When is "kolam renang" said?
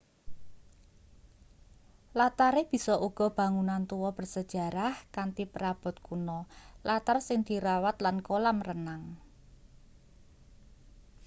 8.27-9.03